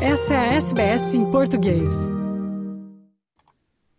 Essa 0.00 0.34
é 0.34 0.36
a 0.36 0.54
SBS 0.56 1.14
em 1.14 1.30
português. 1.30 1.88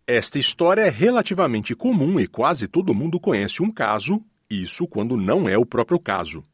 Esta 0.06 0.38
história 0.38 0.82
é 0.82 0.88
relativamente 0.88 1.74
comum 1.74 2.20
e 2.20 2.28
quase 2.28 2.68
todo 2.68 2.94
mundo 2.94 3.18
conhece 3.18 3.64
um 3.64 3.72
caso, 3.72 4.22
isso 4.48 4.86
quando 4.86 5.16
não 5.16 5.48
é 5.48 5.58
o 5.58 5.66
próprio 5.66 5.98
caso. 5.98 6.44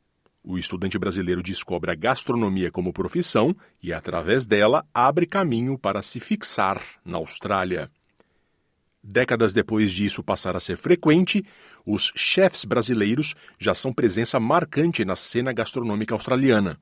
O 0.42 0.56
estudante 0.56 0.98
brasileiro 0.98 1.42
descobre 1.42 1.90
a 1.90 1.94
gastronomia 1.94 2.70
como 2.70 2.90
profissão 2.90 3.54
e, 3.82 3.92
através 3.92 4.46
dela, 4.46 4.82
abre 4.94 5.26
caminho 5.26 5.78
para 5.78 6.00
se 6.00 6.18
fixar 6.20 6.82
na 7.04 7.18
Austrália. 7.18 7.90
Décadas 9.02 9.52
depois 9.52 9.92
disso 9.92 10.24
passar 10.24 10.56
a 10.56 10.60
ser 10.60 10.78
frequente, 10.78 11.44
os 11.84 12.10
chefs 12.16 12.64
brasileiros 12.64 13.34
já 13.58 13.74
são 13.74 13.92
presença 13.92 14.40
marcante 14.40 15.04
na 15.04 15.14
cena 15.14 15.52
gastronômica 15.52 16.14
australiana. 16.14 16.80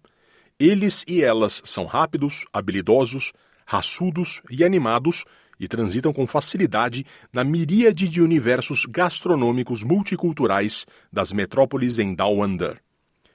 Eles 0.65 1.05
e 1.09 1.25
elas 1.25 1.61
são 1.65 1.87
rápidos, 1.87 2.45
habilidosos, 2.53 3.33
raçudos 3.67 4.41
e 4.49 4.63
animados 4.63 5.25
e 5.59 5.67
transitam 5.67 6.13
com 6.13 6.25
facilidade 6.25 7.05
na 7.33 7.43
miríade 7.43 8.09
de 8.09 8.23
universos 8.23 8.87
gastronômicos 8.87 9.83
multiculturais 9.83 10.87
das 11.13 11.33
metrópoles 11.33 11.99
em 11.99 12.15
Down 12.15 12.45
Under. 12.45 12.81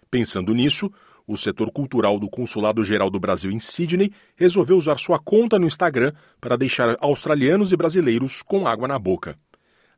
Pensando 0.10 0.54
nisso, 0.54 0.90
o 1.28 1.36
setor 1.36 1.70
cultural 1.70 2.18
do 2.18 2.30
Consulado 2.30 2.82
Geral 2.82 3.10
do 3.10 3.20
Brasil 3.20 3.52
em 3.52 3.60
Sydney 3.60 4.14
resolveu 4.38 4.78
usar 4.78 4.98
sua 4.98 5.20
conta 5.20 5.60
no 5.60 5.68
Instagram 5.68 6.14
para 6.40 6.56
deixar 6.56 6.96
australianos 7.02 7.74
e 7.74 7.76
brasileiros 7.76 8.42
com 8.42 8.66
água 8.66 8.88
na 8.88 8.98
boca. 8.98 9.38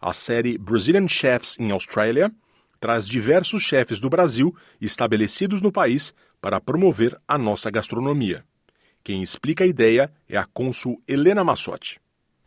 A 0.01 0.13
série 0.13 0.57
Brazilian 0.57 1.07
Chefs 1.07 1.55
in 1.59 1.69
Australia 1.69 2.31
traz 2.79 3.07
diversos 3.07 3.61
chefes 3.61 3.99
do 3.99 4.09
Brasil 4.09 4.55
estabelecidos 4.79 5.61
no 5.61 5.71
país 5.71 6.13
para 6.41 6.61
promover 6.61 7.19
a 7.27 7.37
nossa 7.37 7.69
gastronomia. 7.69 8.43
Quem 9.03 9.21
explica 9.21 9.63
a 9.63 9.67
ideia 9.67 10.11
é 10.27 10.37
a 10.37 10.45
cônsul 10.45 11.01
Helena 11.07 11.43
Massotti. 11.43 11.99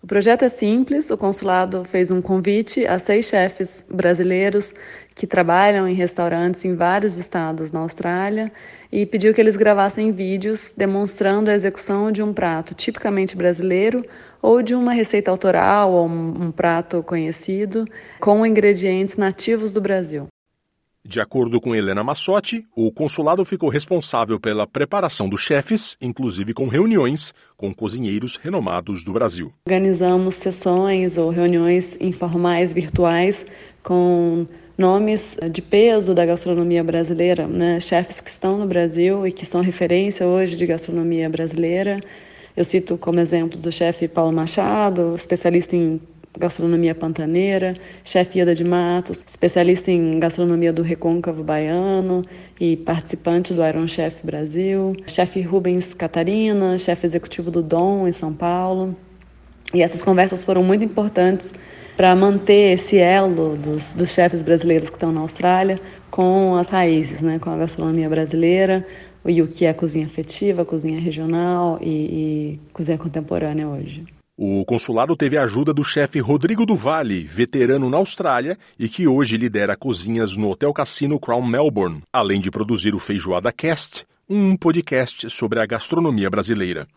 O 0.03 0.07
projeto 0.07 0.43
é 0.43 0.49
simples. 0.49 1.11
O 1.11 1.17
consulado 1.17 1.85
fez 1.85 2.11
um 2.11 2.21
convite 2.21 2.85
a 2.85 2.99
seis 2.99 3.27
chefes 3.27 3.87
brasileiros 3.89 4.75
que 5.15 5.29
trabalham 5.29 5.87
em 5.87 5.95
restaurantes 5.95 6.65
em 6.65 6.75
vários 6.75 7.17
estados 7.17 7.71
na 7.71 7.79
Austrália 7.79 8.51
e 8.91 9.07
pediu 9.07 9.33
que 9.33 9.41
eles 9.41 9.57
gravassem 9.57 10.11
vídeos 10.11 10.75
demonstrando 10.77 11.51
a 11.51 11.55
execução 11.55 12.11
de 12.11 12.21
um 12.21 12.33
prato 12.33 12.75
tipicamente 12.75 13.37
brasileiro 13.37 14.05
ou 14.43 14.61
de 14.61 14.75
uma 14.75 14.93
receita 14.93 15.31
autoral 15.31 15.93
ou 15.93 16.09
um, 16.09 16.51
prato 16.51 17.01
conhecido 17.05 17.87
com 18.19 18.45
ingredientes 18.45 19.17
nativos 19.17 19.71
do 19.71 19.81
Brasil. 19.81 20.27
De 21.05 21.21
acordo 21.21 21.61
com 21.61 21.75
Helena 21.75 22.05
Massotti, 22.05 22.65
o 22.77 22.93
consulado 22.93 23.45
ficou 23.45 23.69
responsável 23.69 24.39
pela 24.39 24.69
preparação 24.69 25.29
dos 25.29 25.41
chefes, 25.41 25.97
inclusive 26.01 26.55
com 26.55 26.69
reuniões 26.69 27.35
com 27.57 27.75
cozinheiros 27.75 28.37
renomados 28.37 29.03
do 29.03 29.13
Brasil. 29.13 29.53
Organizamos 29.67 30.37
sessões 30.37 31.19
ou 31.19 31.31
reuniões 31.31 31.99
informais 32.01 32.73
virtuais 32.73 33.45
com 33.83 34.47
nomes 34.79 35.37
de 35.51 35.61
peso 35.61 36.15
da 36.15 36.25
gastronomia 36.25 36.85
brasileira, 36.85 37.49
né? 37.49 37.81
chefes 37.81 38.21
que 38.21 38.31
estão 38.31 38.57
no 38.57 38.67
Brasil 38.67 39.27
e 39.27 39.33
que 39.33 39.45
são 39.45 39.61
referência 39.61 40.25
hoje 40.25 40.57
de 40.57 40.65
gastronomia 40.67 41.29
brasileira. 41.29 42.01
Eu 42.57 42.65
cito 42.65 42.97
como 42.97 43.19
exemplos 43.19 43.67
o 43.67 43.73
chefe 43.73 44.07
Paulo 44.07 44.33
Machado, 44.33 45.17
especialista 45.17 45.75
em 45.75 46.01
gastronomia 46.39 46.95
pantaneira, 46.95 47.75
chefe 48.05 48.41
Ida 48.41 48.55
de 48.55 48.65
Matos, 48.65 49.25
especialista 49.27 49.91
em 49.91 50.19
gastronomia 50.19 50.73
do 50.73 50.83
recôncavo 50.83 51.43
baiano 51.43 52.25
e 52.59 52.77
participante 52.77 53.53
do 53.53 53.65
Iron 53.65 53.87
Chef 53.87 54.25
Brasil, 54.25 54.97
chefe 55.07 55.41
Rubens 55.43 55.95
Catarina, 55.95 56.79
chefe 56.79 57.07
executivo 57.07 57.51
do 57.51 57.63
Dom 57.63 58.09
em 58.09 58.13
São 58.13 58.33
Paulo. 58.33 58.97
E 59.75 59.83
essas 59.83 60.03
conversas 60.03 60.45
foram 60.45 60.63
muito 60.63 60.85
importantes 60.85 61.53
para 61.97 62.15
manter 62.17 62.75
esse 62.75 62.99
elo 62.99 63.57
dos, 63.57 63.95
dos 63.95 64.13
chefes 64.13 64.43
brasileiros 64.43 64.89
que 64.89 64.97
estão 64.97 65.13
na 65.13 65.21
Austrália 65.21 65.81
com 66.11 66.57
as 66.57 66.69
raízes, 66.69 67.21
né, 67.21 67.39
com 67.39 67.51
a 67.51 67.57
gastronomia 67.57 68.09
brasileira 68.09 68.87
e 69.25 69.41
o 69.41 69.47
que 69.47 69.65
é 69.65 69.73
cozinha 69.73 70.07
afetiva, 70.07 70.65
cozinha 70.65 71.01
regional 71.01 71.79
e, 71.81 71.89
e 71.89 72.61
cozinha 72.73 72.99
contemporânea 72.99 73.69
hoje. 73.69 74.05
O 74.45 74.65
consulado 74.65 75.15
teve 75.15 75.39
a 75.39 75.45
ajuda 75.45 75.73
do 75.73 75.85
chefe 75.85 76.19
Rodrigo 76.19 76.67
Duvalle, 76.67 77.25
veterano 77.25 77.89
na 77.89 77.99
Austrália 77.99 78.59
e 78.77 78.89
que 78.89 79.07
hoje 79.07 79.37
lidera 79.37 79.77
cozinhas 79.77 80.37
no 80.37 80.51
Hotel 80.51 80.73
Cassino 80.73 81.17
Crown 81.21 81.47
Melbourne, 81.47 82.03
além 82.13 82.41
de 82.41 82.51
produzir 82.51 82.93
o 82.93 82.99
Feijoada 82.99 83.53
Cast, 83.53 84.05
um 84.29 84.57
podcast 84.57 85.31
sobre 85.31 85.61
a 85.61 85.65
gastronomia 85.65 86.29
brasileira. 86.29 86.89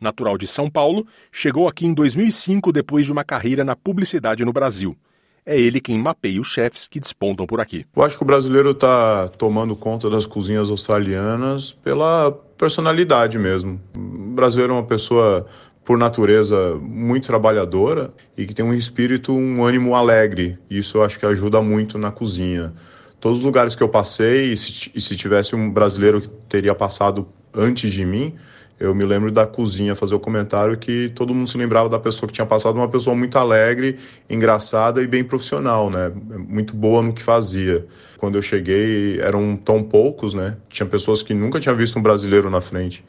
Natural 0.00 0.38
de 0.38 0.46
São 0.46 0.70
Paulo, 0.70 1.04
chegou 1.32 1.66
aqui 1.66 1.84
em 1.84 1.92
2005 1.92 2.70
depois 2.70 3.04
de 3.04 3.10
uma 3.10 3.24
carreira 3.24 3.64
na 3.64 3.74
publicidade 3.74 4.44
no 4.44 4.52
Brasil. 4.52 4.96
É 5.44 5.58
ele 5.58 5.80
quem 5.80 5.98
mapeia 5.98 6.40
os 6.40 6.46
chefes 6.46 6.86
que 6.86 7.00
despontam 7.00 7.48
por 7.48 7.60
aqui. 7.60 7.84
Eu 7.96 8.04
acho 8.04 8.16
que 8.16 8.22
o 8.22 8.26
brasileiro 8.26 8.70
está 8.70 9.26
tomando 9.26 9.74
conta 9.74 10.08
das 10.08 10.24
cozinhas 10.24 10.70
australianas 10.70 11.72
pela 11.72 12.30
personalidade 12.56 13.40
mesmo. 13.40 13.80
O 13.92 13.98
brasileiro 14.36 14.72
é 14.74 14.76
uma 14.76 14.86
pessoa 14.86 15.48
por 15.84 15.98
natureza 15.98 16.76
muito 16.80 17.26
trabalhadora 17.26 18.12
e 18.36 18.46
que 18.46 18.54
tem 18.54 18.64
um 18.64 18.74
espírito, 18.74 19.32
um 19.32 19.64
ânimo 19.64 19.94
alegre. 19.94 20.58
Isso 20.70 20.98
eu 20.98 21.02
acho 21.02 21.18
que 21.18 21.26
ajuda 21.26 21.60
muito 21.60 21.98
na 21.98 22.10
cozinha. 22.12 22.72
Todos 23.20 23.40
os 23.40 23.44
lugares 23.44 23.74
que 23.74 23.82
eu 23.82 23.88
passei, 23.88 24.52
e 24.52 24.56
se, 24.56 24.90
e 24.94 25.00
se 25.00 25.16
tivesse 25.16 25.54
um 25.54 25.70
brasileiro 25.70 26.20
que 26.20 26.28
teria 26.48 26.74
passado 26.74 27.28
antes 27.54 27.92
de 27.92 28.04
mim, 28.04 28.34
eu 28.80 28.94
me 28.94 29.04
lembro 29.04 29.30
da 29.30 29.46
cozinha 29.46 29.94
fazer 29.94 30.14
o 30.14 30.18
comentário 30.18 30.76
que 30.76 31.08
todo 31.10 31.32
mundo 31.32 31.48
se 31.48 31.56
lembrava 31.56 31.88
da 31.88 32.00
pessoa 32.00 32.26
que 32.26 32.34
tinha 32.34 32.46
passado, 32.46 32.74
uma 32.76 32.88
pessoa 32.88 33.14
muito 33.14 33.38
alegre, 33.38 33.96
engraçada 34.28 35.00
e 35.00 35.06
bem 35.06 35.22
profissional, 35.22 35.88
né? 35.88 36.10
Muito 36.48 36.74
boa 36.74 37.00
no 37.00 37.12
que 37.12 37.22
fazia. 37.22 37.86
Quando 38.18 38.36
eu 38.36 38.42
cheguei, 38.42 39.20
eram 39.20 39.56
tão 39.56 39.84
poucos, 39.84 40.34
né? 40.34 40.56
Tinha 40.68 40.86
pessoas 40.86 41.22
que 41.22 41.32
nunca 41.32 41.60
tinham 41.60 41.76
visto 41.76 41.96
um 41.96 42.02
brasileiro 42.02 42.50
na 42.50 42.60
frente 42.60 43.04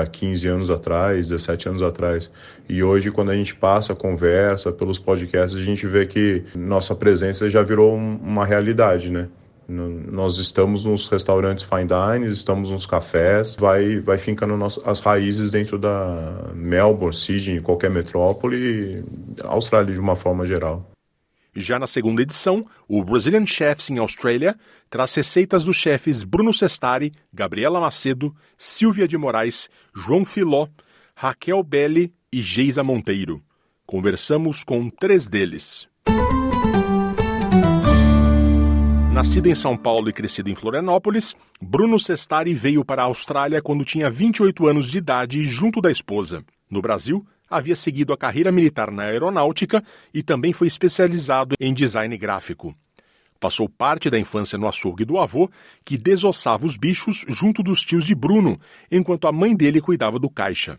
há 0.00 0.06
15 0.06 0.48
anos 0.48 0.70
atrás, 0.70 1.28
17 1.28 1.68
anos 1.68 1.82
atrás. 1.82 2.30
E 2.68 2.82
hoje, 2.82 3.10
quando 3.10 3.30
a 3.30 3.36
gente 3.36 3.54
passa, 3.54 3.94
conversa 3.94 4.72
pelos 4.72 4.98
podcasts, 4.98 5.60
a 5.60 5.64
gente 5.64 5.86
vê 5.86 6.06
que 6.06 6.44
nossa 6.54 6.94
presença 6.94 7.48
já 7.48 7.62
virou 7.62 7.94
uma 7.94 8.44
realidade, 8.44 9.10
né? 9.10 9.28
Nós 9.68 10.38
estamos 10.38 10.84
nos 10.84 11.08
restaurantes 11.08 11.64
fine 11.64 11.86
dining, 11.86 12.26
estamos 12.26 12.70
nos 12.70 12.84
cafés, 12.84 13.56
vai, 13.56 14.00
vai 14.00 14.18
fincando 14.18 14.58
as 14.84 15.00
raízes 15.00 15.50
dentro 15.50 15.78
da 15.78 16.50
Melbourne, 16.54 17.14
Sydney, 17.14 17.60
qualquer 17.60 17.90
metrópole, 17.90 19.04
Austrália 19.42 19.94
de 19.94 20.00
uma 20.00 20.16
forma 20.16 20.44
geral. 20.44 20.91
Já 21.54 21.78
na 21.78 21.86
segunda 21.86 22.22
edição, 22.22 22.66
o 22.88 23.04
Brazilian 23.04 23.44
Chefs 23.44 23.90
in 23.90 23.98
Australia 23.98 24.56
traz 24.88 25.14
receitas 25.14 25.64
dos 25.64 25.76
chefes 25.76 26.24
Bruno 26.24 26.52
Sestari, 26.52 27.12
Gabriela 27.32 27.78
Macedo, 27.78 28.34
Silvia 28.56 29.06
de 29.06 29.18
Moraes, 29.18 29.68
João 29.94 30.24
Filó, 30.24 30.66
Raquel 31.14 31.62
Belli 31.62 32.12
e 32.32 32.40
Geisa 32.40 32.82
Monteiro. 32.82 33.42
Conversamos 33.84 34.64
com 34.64 34.88
três 34.88 35.26
deles. 35.26 35.86
Nascido 39.12 39.46
em 39.46 39.54
São 39.54 39.76
Paulo 39.76 40.08
e 40.08 40.12
crescido 40.12 40.48
em 40.48 40.54
Florianópolis, 40.54 41.36
Bruno 41.60 42.00
Sestari 42.00 42.54
veio 42.54 42.82
para 42.82 43.02
a 43.02 43.04
Austrália 43.04 43.60
quando 43.60 43.84
tinha 43.84 44.08
28 44.08 44.66
anos 44.66 44.90
de 44.90 44.96
idade 44.96 45.44
junto 45.44 45.82
da 45.82 45.90
esposa. 45.90 46.42
No 46.70 46.80
Brasil, 46.80 47.24
havia 47.52 47.76
seguido 47.76 48.12
a 48.12 48.16
carreira 48.16 48.50
militar 48.50 48.90
na 48.90 49.04
aeronáutica 49.04 49.84
e 50.12 50.22
também 50.22 50.52
foi 50.52 50.66
especializado 50.66 51.54
em 51.60 51.72
design 51.72 52.16
gráfico. 52.16 52.74
Passou 53.38 53.68
parte 53.68 54.08
da 54.08 54.18
infância 54.18 54.56
no 54.56 54.68
açougue 54.68 55.04
do 55.04 55.18
avô, 55.18 55.50
que 55.84 55.98
desossava 55.98 56.64
os 56.64 56.76
bichos 56.76 57.24
junto 57.28 57.62
dos 57.62 57.82
tios 57.82 58.04
de 58.04 58.14
Bruno, 58.14 58.56
enquanto 58.90 59.26
a 59.26 59.32
mãe 59.32 59.54
dele 59.54 59.80
cuidava 59.80 60.18
do 60.18 60.30
caixa. 60.30 60.78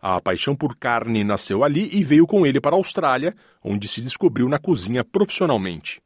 A 0.00 0.20
paixão 0.20 0.54
por 0.54 0.76
carne 0.76 1.24
nasceu 1.24 1.64
ali 1.64 1.88
e 1.92 2.02
veio 2.02 2.26
com 2.26 2.46
ele 2.46 2.60
para 2.60 2.76
a 2.76 2.78
Austrália, 2.78 3.34
onde 3.62 3.88
se 3.88 4.00
descobriu 4.00 4.48
na 4.48 4.58
cozinha 4.58 5.02
profissionalmente. 5.02 6.00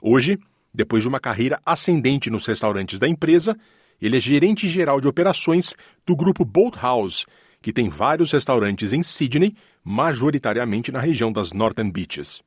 Hoje, 0.00 0.38
depois 0.72 1.02
de 1.02 1.08
uma 1.08 1.20
carreira 1.20 1.60
ascendente 1.66 2.30
nos 2.30 2.46
restaurantes 2.46 2.98
da 2.98 3.08
empresa, 3.08 3.56
ele 4.00 4.16
é 4.16 4.20
gerente 4.20 4.66
geral 4.66 5.00
de 5.00 5.08
operações 5.08 5.74
do 6.06 6.16
grupo 6.16 6.44
Boat 6.44 6.78
House, 6.78 7.26
que 7.62 7.72
tem 7.72 7.88
vários 7.88 8.32
restaurantes 8.32 8.92
em 8.92 9.02
Sydney, 9.02 9.54
majoritariamente 9.84 10.90
na 10.90 11.00
região 11.00 11.32
das 11.32 11.52
Northern 11.52 11.90
Beaches. 11.90 12.42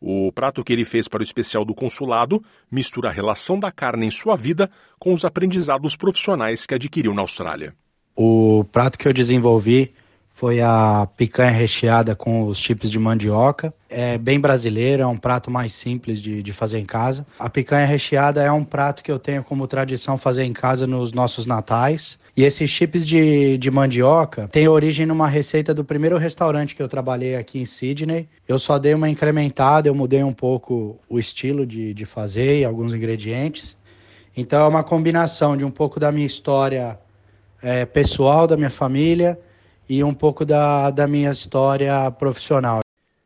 O 0.00 0.30
prato 0.30 0.62
que 0.62 0.72
ele 0.72 0.84
fez 0.84 1.08
para 1.08 1.20
o 1.20 1.24
especial 1.24 1.64
do 1.64 1.74
consulado 1.74 2.42
mistura 2.70 3.08
a 3.08 3.12
relação 3.12 3.58
da 3.58 3.72
carne 3.72 4.06
em 4.06 4.10
sua 4.10 4.36
vida 4.36 4.70
com 4.98 5.14
os 5.14 5.24
aprendizados 5.24 5.96
profissionais 5.96 6.66
que 6.66 6.74
adquiriu 6.74 7.14
na 7.14 7.22
Austrália. 7.22 7.74
O 8.14 8.64
prato 8.70 8.98
que 8.98 9.08
eu 9.08 9.12
desenvolvi 9.12 9.94
foi 10.36 10.60
a 10.60 11.08
picanha 11.16 11.50
recheada 11.50 12.14
com 12.14 12.44
os 12.46 12.58
chips 12.58 12.90
de 12.90 12.98
mandioca. 12.98 13.72
É 13.88 14.18
bem 14.18 14.38
brasileiro, 14.38 15.02
é 15.02 15.06
um 15.06 15.16
prato 15.16 15.50
mais 15.50 15.72
simples 15.72 16.20
de, 16.20 16.42
de 16.42 16.52
fazer 16.52 16.78
em 16.78 16.84
casa. 16.84 17.26
A 17.38 17.48
picanha 17.48 17.86
recheada 17.86 18.42
é 18.42 18.52
um 18.52 18.62
prato 18.62 19.02
que 19.02 19.10
eu 19.10 19.18
tenho 19.18 19.42
como 19.42 19.66
tradição 19.66 20.18
fazer 20.18 20.44
em 20.44 20.52
casa 20.52 20.86
nos 20.86 21.10
nossos 21.12 21.46
natais. 21.46 22.18
E 22.36 22.44
esses 22.44 22.68
chips 22.68 23.06
de, 23.06 23.56
de 23.56 23.70
mandioca 23.70 24.46
têm 24.48 24.68
origem 24.68 25.06
numa 25.06 25.26
receita 25.26 25.72
do 25.72 25.82
primeiro 25.82 26.18
restaurante 26.18 26.74
que 26.74 26.82
eu 26.82 26.88
trabalhei 26.88 27.34
aqui 27.34 27.58
em 27.58 27.64
Sydney. 27.64 28.28
Eu 28.46 28.58
só 28.58 28.78
dei 28.78 28.92
uma 28.92 29.08
incrementada, 29.08 29.88
eu 29.88 29.94
mudei 29.94 30.22
um 30.22 30.34
pouco 30.34 31.00
o 31.08 31.18
estilo 31.18 31.64
de, 31.64 31.94
de 31.94 32.04
fazer 32.04 32.60
e 32.60 32.64
alguns 32.64 32.92
ingredientes. 32.92 33.74
Então 34.36 34.66
é 34.66 34.68
uma 34.68 34.84
combinação 34.84 35.56
de 35.56 35.64
um 35.64 35.70
pouco 35.70 35.98
da 35.98 36.12
minha 36.12 36.26
história 36.26 36.98
é, 37.62 37.86
pessoal, 37.86 38.46
da 38.46 38.54
minha 38.54 38.68
família 38.68 39.40
e 39.88 40.04
um 40.04 40.12
pouco 40.12 40.44
da, 40.44 40.90
da 40.90 41.06
minha 41.06 41.30
história 41.30 42.10
profissional. 42.10 42.80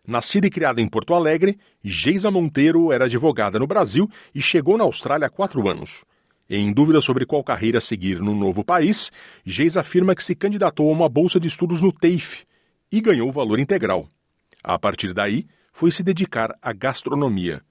Nascida 0.06 0.46
e 0.46 0.50
criada 0.50 0.80
em 0.80 0.86
Porto 0.86 1.14
Alegre, 1.14 1.58
Geisa 1.82 2.30
Monteiro 2.30 2.92
era 2.92 3.06
advogada 3.06 3.58
no 3.58 3.66
Brasil 3.66 4.08
e 4.32 4.40
chegou 4.40 4.78
na 4.78 4.84
Austrália 4.84 5.26
há 5.26 5.30
quatro 5.30 5.68
anos. 5.68 6.04
Em 6.52 6.72
dúvida 6.72 7.00
sobre 7.00 7.24
qual 7.24 7.44
carreira 7.44 7.80
seguir 7.80 8.20
no 8.20 8.34
novo 8.34 8.64
país, 8.64 9.12
Geisa 9.44 9.78
afirma 9.78 10.16
que 10.16 10.24
se 10.24 10.34
candidatou 10.34 10.88
a 10.88 10.92
uma 10.92 11.08
bolsa 11.08 11.38
de 11.38 11.46
estudos 11.46 11.80
no 11.80 11.92
TAFE 11.92 12.44
e 12.90 13.00
ganhou 13.00 13.28
o 13.28 13.32
valor 13.32 13.60
integral. 13.60 14.08
A 14.60 14.76
partir 14.76 15.12
daí, 15.14 15.46
foi 15.72 15.92
se 15.92 16.02
dedicar 16.02 16.52
à 16.60 16.72
gastronomia. 16.72 17.62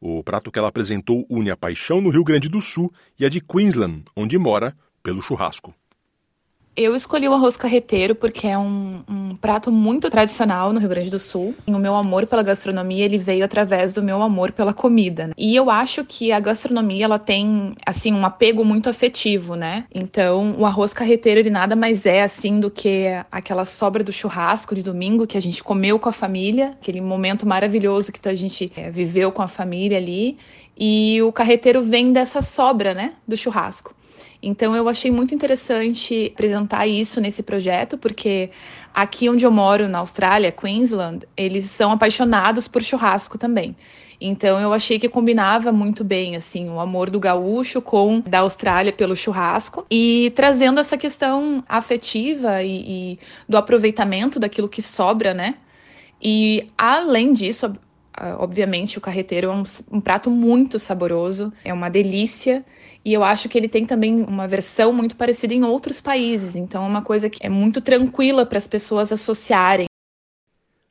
O 0.00 0.22
prato 0.22 0.52
que 0.52 0.58
ela 0.60 0.68
apresentou 0.68 1.26
une 1.28 1.50
a 1.50 1.56
paixão 1.56 2.00
no 2.00 2.10
Rio 2.10 2.22
Grande 2.22 2.48
do 2.48 2.60
Sul 2.60 2.92
e 3.18 3.26
a 3.26 3.28
de 3.28 3.40
Queensland, 3.40 4.04
onde 4.14 4.38
mora, 4.38 4.72
pelo 5.02 5.20
churrasco. 5.20 5.74
Eu 6.74 6.96
escolhi 6.96 7.28
o 7.28 7.34
arroz 7.34 7.54
carreteiro 7.54 8.14
porque 8.14 8.46
é 8.46 8.56
um, 8.56 9.02
um, 9.06 9.36
prato 9.36 9.70
muito 9.70 10.08
tradicional 10.08 10.72
no 10.72 10.80
Rio 10.80 10.88
Grande 10.88 11.10
do 11.10 11.18
Sul. 11.18 11.54
E 11.66 11.70
o 11.70 11.78
meu 11.78 11.94
amor 11.94 12.26
pela 12.26 12.42
gastronomia 12.42 13.04
ele 13.04 13.18
veio 13.18 13.44
através 13.44 13.92
do 13.92 14.02
meu 14.02 14.22
amor 14.22 14.52
pela 14.52 14.72
comida. 14.72 15.26
Né? 15.26 15.34
E 15.36 15.54
eu 15.54 15.68
acho 15.68 16.02
que 16.02 16.32
a 16.32 16.40
gastronomia 16.40 17.04
ela 17.04 17.18
tem 17.18 17.74
assim 17.84 18.10
um 18.14 18.24
apego 18.24 18.64
muito 18.64 18.88
afetivo, 18.88 19.54
né? 19.54 19.84
Então 19.94 20.54
o 20.58 20.64
arroz 20.64 20.94
carreteiro 20.94 21.40
ele 21.40 21.50
nada 21.50 21.76
mais 21.76 22.06
é 22.06 22.22
assim 22.22 22.58
do 22.58 22.70
que 22.70 23.04
aquela 23.30 23.66
sobra 23.66 24.02
do 24.02 24.12
churrasco 24.12 24.74
de 24.74 24.82
domingo 24.82 25.26
que 25.26 25.36
a 25.36 25.42
gente 25.42 25.62
comeu 25.62 25.98
com 25.98 26.08
a 26.08 26.12
família, 26.12 26.68
aquele 26.80 27.02
momento 27.02 27.46
maravilhoso 27.46 28.10
que 28.10 28.26
a 28.26 28.34
gente 28.34 28.72
é, 28.74 28.90
viveu 28.90 29.30
com 29.30 29.42
a 29.42 29.48
família 29.48 29.98
ali. 29.98 30.38
E 30.74 31.20
o 31.20 31.30
carreteiro 31.30 31.82
vem 31.82 32.14
dessa 32.14 32.40
sobra, 32.40 32.94
né, 32.94 33.12
do 33.28 33.36
churrasco. 33.36 33.94
Então 34.42 34.74
eu 34.74 34.88
achei 34.88 35.10
muito 35.10 35.34
interessante 35.34 36.32
apresentar 36.34 36.86
isso 36.86 37.20
nesse 37.20 37.42
projeto, 37.42 37.96
porque 37.96 38.50
aqui 38.92 39.28
onde 39.28 39.46
eu 39.46 39.52
moro, 39.52 39.88
na 39.88 39.98
Austrália, 39.98 40.50
Queensland, 40.50 41.24
eles 41.36 41.66
são 41.66 41.92
apaixonados 41.92 42.66
por 42.66 42.82
churrasco 42.82 43.38
também. 43.38 43.76
Então 44.20 44.60
eu 44.60 44.72
achei 44.72 44.98
que 44.98 45.08
combinava 45.08 45.72
muito 45.72 46.04
bem 46.04 46.36
assim 46.36 46.68
o 46.68 46.78
amor 46.78 47.10
do 47.10 47.18
gaúcho 47.18 47.80
com 47.80 48.20
da 48.20 48.40
Austrália 48.40 48.92
pelo 48.92 49.16
churrasco 49.16 49.84
e 49.90 50.32
trazendo 50.34 50.78
essa 50.80 50.96
questão 50.96 51.62
afetiva 51.68 52.62
e, 52.62 53.12
e 53.12 53.18
do 53.48 53.56
aproveitamento 53.56 54.38
daquilo 54.38 54.68
que 54.68 54.82
sobra, 54.82 55.34
né? 55.34 55.56
E 56.20 56.66
além 56.78 57.32
disso, 57.32 57.72
obviamente 58.38 58.98
o 58.98 59.00
carreteiro 59.00 59.48
é 59.48 59.54
um, 59.54 59.62
um 59.90 60.00
prato 60.00 60.30
muito 60.30 60.78
saboroso, 60.78 61.52
é 61.64 61.72
uma 61.72 61.88
delícia 61.88 62.64
e 63.04 63.12
eu 63.12 63.24
acho 63.24 63.48
que 63.48 63.58
ele 63.58 63.68
tem 63.68 63.84
também 63.84 64.22
uma 64.22 64.46
versão 64.46 64.92
muito 64.92 65.16
parecida 65.16 65.52
em 65.54 65.64
outros 65.64 66.00
países, 66.00 66.54
então 66.54 66.84
é 66.84 66.88
uma 66.88 67.02
coisa 67.02 67.28
que 67.28 67.44
é 67.44 67.48
muito 67.48 67.80
tranquila 67.80 68.46
para 68.46 68.58
as 68.58 68.66
pessoas 68.66 69.10
associarem. 69.10 69.86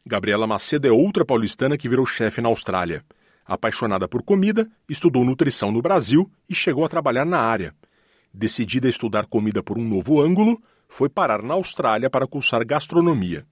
Gabriela 0.05 0.45
Macedo 0.45 0.87
é 0.87 0.91
outra 0.91 1.23
paulistana 1.23 1.77
que 1.77 1.87
virou 1.87 2.05
chefe 2.05 2.41
na 2.41 2.49
Austrália. 2.49 3.03
Apaixonada 3.45 4.07
por 4.07 4.23
comida, 4.23 4.69
estudou 4.89 5.23
nutrição 5.23 5.71
no 5.71 5.81
Brasil 5.81 6.29
e 6.49 6.55
chegou 6.55 6.83
a 6.83 6.89
trabalhar 6.89 7.25
na 7.25 7.39
área. 7.39 7.73
Decidida 8.33 8.87
a 8.87 8.89
estudar 8.89 9.25
comida 9.25 9.63
por 9.63 9.77
um 9.77 9.83
novo 9.83 10.21
ângulo, 10.21 10.61
foi 10.87 11.07
parar 11.07 11.41
na 11.41 11.53
Austrália 11.53 12.09
para 12.09 12.27
cursar 12.27 12.65
gastronomia. 12.65 13.45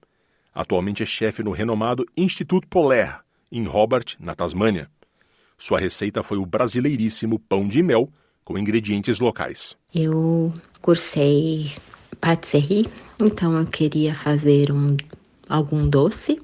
Atualmente 0.54 1.02
é 1.02 1.06
chefe 1.06 1.42
no 1.42 1.52
renomado 1.52 2.04
Instituto 2.16 2.66
Polaire, 2.68 3.20
em 3.50 3.66
Hobart, 3.66 4.14
na 4.18 4.34
Tasmânia. 4.34 4.88
Sua 5.58 5.78
receita 5.78 6.22
foi 6.22 6.38
o 6.38 6.46
brasileiríssimo 6.46 7.38
pão 7.38 7.68
de 7.68 7.82
mel 7.82 8.08
com 8.44 8.58
ingredientes 8.58 9.20
locais. 9.20 9.76
Eu 9.94 10.52
cursei 10.80 11.70
patisserie, 12.20 12.86
então 13.20 13.58
eu 13.58 13.66
queria 13.66 14.14
fazer 14.14 14.72
um, 14.72 14.96
algum 15.48 15.88
doce 15.88 16.40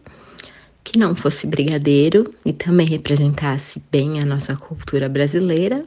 que 0.85 0.99
não 0.99 1.15
fosse 1.15 1.47
brigadeiro 1.47 2.33
e 2.45 2.53
também 2.53 2.87
representasse 2.87 3.83
bem 3.91 4.21
a 4.21 4.25
nossa 4.25 4.55
cultura 4.57 5.09
brasileira 5.09 5.85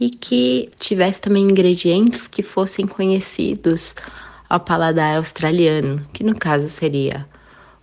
e 0.00 0.10
que 0.10 0.70
tivesse 0.78 1.20
também 1.20 1.44
ingredientes 1.44 2.26
que 2.26 2.42
fossem 2.42 2.86
conhecidos 2.86 3.94
ao 4.48 4.60
paladar 4.60 5.16
australiano, 5.16 6.06
que 6.12 6.24
no 6.24 6.34
caso 6.34 6.68
seria 6.68 7.26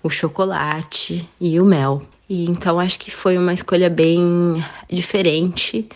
o 0.02 0.10
chocolate 0.10 1.28
e 1.40 1.60
o 1.60 1.66
mel. 1.66 2.02
E 2.28 2.46
então 2.46 2.80
acho 2.80 2.98
que 3.00 3.12
foi 3.12 3.38
uma 3.38 3.54
escolha 3.54 3.90
bem 3.90 4.64
diferente 4.90 5.88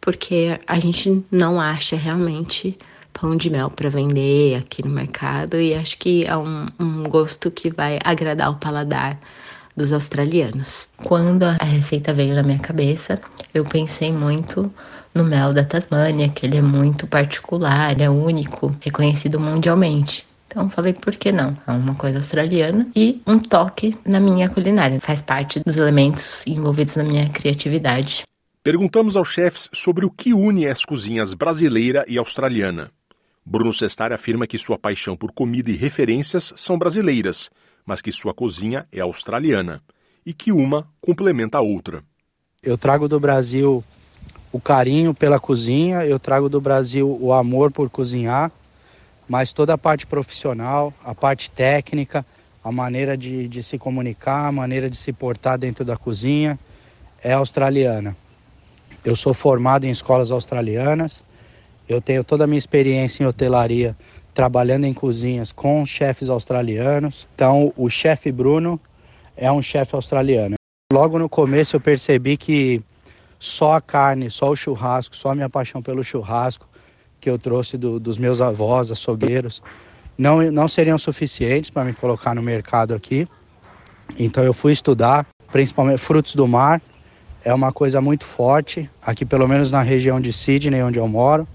porque 0.00 0.58
a 0.66 0.78
gente 0.78 1.24
não 1.30 1.60
acha 1.60 1.96
realmente 1.96 2.76
pão 3.12 3.34
de 3.34 3.50
mel 3.50 3.70
para 3.70 3.88
vender 3.88 4.56
aqui 4.56 4.84
no 4.84 4.90
mercado 4.90 5.60
e 5.60 5.74
acho 5.74 5.98
que 5.98 6.24
é 6.24 6.36
um, 6.36 6.66
um 6.78 7.02
gosto 7.04 7.50
que 7.50 7.70
vai 7.70 7.98
agradar 8.04 8.50
o 8.50 8.56
paladar 8.56 9.18
dos 9.76 9.92
australianos. 9.92 10.88
Quando 11.04 11.44
a 11.44 11.64
receita 11.64 12.12
veio 12.12 12.34
na 12.34 12.42
minha 12.42 12.58
cabeça, 12.58 13.20
eu 13.52 13.64
pensei 13.64 14.12
muito 14.12 14.72
no 15.14 15.24
mel 15.24 15.52
da 15.52 15.64
Tasmânia, 15.64 16.28
que 16.28 16.46
ele 16.46 16.56
é 16.56 16.62
muito 16.62 17.06
particular, 17.06 17.92
ele 17.92 18.02
é 18.02 18.10
único, 18.10 18.74
reconhecido 18.80 19.40
mundialmente. 19.40 20.26
Então 20.56 20.70
falei, 20.70 20.94
por 20.94 21.14
que 21.14 21.30
não? 21.30 21.54
É 21.66 21.70
uma 21.70 21.94
coisa 21.94 22.16
australiana 22.16 22.90
e 22.96 23.20
um 23.26 23.38
toque 23.38 23.94
na 24.06 24.18
minha 24.18 24.48
culinária. 24.48 24.98
Faz 25.02 25.20
parte 25.20 25.60
dos 25.60 25.76
elementos 25.76 26.46
envolvidos 26.46 26.96
na 26.96 27.04
minha 27.04 27.28
criatividade. 27.28 28.22
Perguntamos 28.62 29.16
aos 29.16 29.28
chefes 29.28 29.68
sobre 29.74 30.06
o 30.06 30.10
que 30.10 30.32
une 30.32 30.66
as 30.66 30.82
cozinhas 30.82 31.34
brasileira 31.34 32.06
e 32.08 32.16
australiana. 32.16 32.90
Bruno 33.44 33.70
Sestari 33.70 34.14
afirma 34.14 34.46
que 34.46 34.56
sua 34.56 34.78
paixão 34.78 35.14
por 35.14 35.30
comida 35.30 35.70
e 35.70 35.76
referências 35.76 36.54
são 36.56 36.78
brasileiras, 36.78 37.50
mas 37.84 38.00
que 38.00 38.10
sua 38.10 38.32
cozinha 38.32 38.86
é 38.90 39.00
australiana 39.00 39.82
e 40.24 40.32
que 40.32 40.52
uma 40.52 40.88
complementa 41.02 41.58
a 41.58 41.60
outra. 41.60 42.02
Eu 42.62 42.78
trago 42.78 43.06
do 43.06 43.20
Brasil 43.20 43.84
o 44.50 44.58
carinho 44.58 45.12
pela 45.12 45.38
cozinha, 45.38 46.06
eu 46.06 46.18
trago 46.18 46.48
do 46.48 46.62
Brasil 46.62 47.14
o 47.20 47.34
amor 47.34 47.70
por 47.70 47.90
cozinhar, 47.90 48.50
mas 49.28 49.52
toda 49.52 49.74
a 49.74 49.78
parte 49.78 50.06
profissional, 50.06 50.92
a 51.04 51.14
parte 51.14 51.50
técnica, 51.50 52.24
a 52.62 52.70
maneira 52.70 53.16
de, 53.16 53.48
de 53.48 53.62
se 53.62 53.78
comunicar, 53.78 54.46
a 54.46 54.52
maneira 54.52 54.88
de 54.88 54.96
se 54.96 55.12
portar 55.12 55.58
dentro 55.58 55.84
da 55.84 55.96
cozinha 55.96 56.58
é 57.22 57.32
australiana. 57.32 58.16
Eu 59.04 59.14
sou 59.14 59.32
formado 59.32 59.84
em 59.84 59.90
escolas 59.90 60.30
australianas. 60.30 61.22
Eu 61.88 62.00
tenho 62.00 62.24
toda 62.24 62.44
a 62.44 62.46
minha 62.46 62.58
experiência 62.58 63.22
em 63.22 63.26
hotelaria 63.26 63.96
trabalhando 64.34 64.84
em 64.84 64.92
cozinhas 64.92 65.50
com 65.52 65.86
chefes 65.86 66.28
australianos. 66.28 67.26
Então, 67.34 67.72
o 67.76 67.88
chefe 67.88 68.30
Bruno 68.30 68.78
é 69.36 69.50
um 69.50 69.62
chefe 69.62 69.94
australiano. 69.94 70.56
Logo 70.92 71.18
no 71.18 71.28
começo 71.28 71.76
eu 71.76 71.80
percebi 71.80 72.36
que 72.36 72.82
só 73.38 73.74
a 73.74 73.80
carne, 73.80 74.30
só 74.30 74.50
o 74.50 74.56
churrasco, 74.56 75.16
só 75.16 75.30
a 75.30 75.34
minha 75.34 75.48
paixão 75.48 75.82
pelo 75.82 76.04
churrasco 76.04 76.68
que 77.26 77.30
eu 77.30 77.36
trouxe 77.36 77.76
do, 77.76 77.98
dos 77.98 78.18
meus 78.18 78.40
avós, 78.40 78.88
açougueiros, 78.88 79.60
não, 80.16 80.48
não 80.52 80.68
seriam 80.68 80.96
suficientes 80.96 81.70
para 81.70 81.82
me 81.82 81.92
colocar 81.92 82.36
no 82.36 82.40
mercado 82.40 82.94
aqui. 82.94 83.26
Então 84.16 84.44
eu 84.44 84.52
fui 84.52 84.70
estudar, 84.70 85.26
principalmente 85.50 85.98
frutos 85.98 86.36
do 86.36 86.46
mar, 86.46 86.80
é 87.44 87.52
uma 87.52 87.72
coisa 87.72 88.00
muito 88.00 88.24
forte, 88.24 88.88
aqui 89.02 89.24
pelo 89.24 89.48
menos 89.48 89.72
na 89.72 89.82
região 89.82 90.20
de 90.20 90.32
Sydney, 90.32 90.80
onde 90.84 91.00
eu 91.00 91.08
moro. 91.08 91.48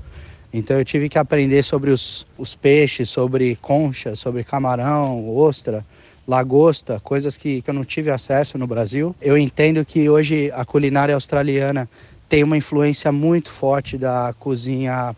Então 0.51 0.77
eu 0.77 0.83
tive 0.83 1.07
que 1.07 1.17
aprender 1.17 1.63
sobre 1.63 1.89
os, 1.89 2.27
os 2.37 2.53
peixes, 2.53 3.07
sobre 3.07 3.55
concha, 3.61 4.13
sobre 4.13 4.43
camarão, 4.43 5.33
ostra, 5.33 5.85
lagosta, 6.27 6.99
coisas 6.99 7.37
que, 7.37 7.61
que 7.61 7.69
eu 7.69 7.73
não 7.73 7.85
tive 7.85 8.11
acesso 8.11 8.57
no 8.57 8.67
Brasil. 8.67 9.15
Eu 9.21 9.37
entendo 9.37 9.85
que 9.85 10.09
hoje 10.09 10.51
a 10.53 10.65
culinária 10.65 11.15
australiana 11.15 11.89
tem 12.27 12.43
uma 12.43 12.57
influência 12.57 13.09
muito 13.09 13.49
forte 13.49 13.97
da 13.97 14.35
cozinha 14.37 15.15